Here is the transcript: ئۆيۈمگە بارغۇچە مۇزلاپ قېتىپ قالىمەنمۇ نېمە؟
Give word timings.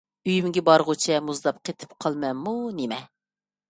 ئۆيۈمگە 0.29 0.63
بارغۇچە 0.69 1.21
مۇزلاپ 1.29 1.61
قېتىپ 1.69 1.97
قالىمەنمۇ 2.07 2.59
نېمە؟ 2.83 3.03